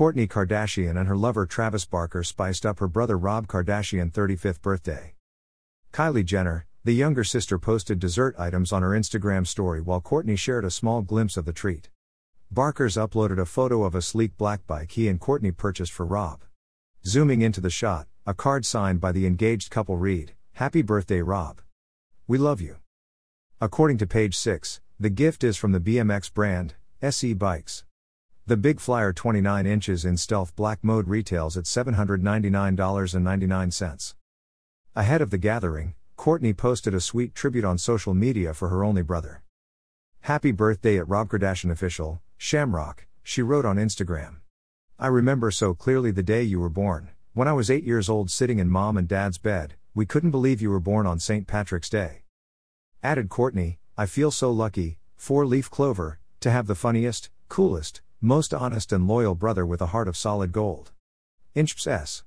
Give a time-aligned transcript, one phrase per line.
[0.00, 5.14] Kourtney Kardashian and her lover Travis Barker spiced up her brother Rob Kardashian's 35th birthday.
[5.92, 10.64] Kylie Jenner, the younger sister posted dessert items on her Instagram story while Kourtney shared
[10.64, 11.90] a small glimpse of the treat.
[12.50, 16.44] Barker's uploaded a photo of a sleek black bike he and Kourtney purchased for Rob.
[17.04, 21.60] Zooming into the shot, a card signed by the engaged couple read, Happy birthday, Rob.
[22.26, 22.76] We love you.
[23.60, 27.84] According to page 6, the gift is from the BMX brand, SE Bikes.
[28.50, 34.14] The Big Flyer 29 inches in stealth black mode retails at $799.99.
[34.96, 39.02] Ahead of the gathering, Kourtney posted a sweet tribute on social media for her only
[39.02, 39.44] brother.
[40.22, 44.38] Happy birthday at Rob Kardashian Official, Shamrock, she wrote on Instagram.
[44.98, 47.10] I remember so clearly the day you were born.
[47.34, 50.60] When I was eight years old sitting in mom and dad's bed, we couldn't believe
[50.60, 51.46] you were born on St.
[51.46, 52.24] Patrick's Day.
[53.00, 58.52] Added Kourtney, I feel so lucky, four leaf clover, to have the funniest, coolest, most
[58.52, 60.92] honest and loyal brother with a heart of solid gold.
[61.56, 62.18] Inchps S.